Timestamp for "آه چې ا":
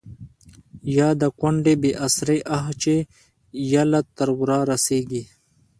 2.57-3.07